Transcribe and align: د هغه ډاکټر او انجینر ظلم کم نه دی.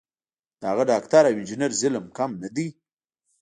د 0.59 0.61
هغه 0.71 0.83
ډاکټر 0.91 1.23
او 1.27 1.35
انجینر 1.39 1.71
ظلم 1.81 2.05
کم 2.17 2.31
نه 2.41 2.49
دی. 2.55 2.67